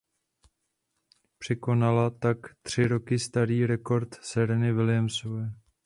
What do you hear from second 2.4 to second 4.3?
tři roky starý rekord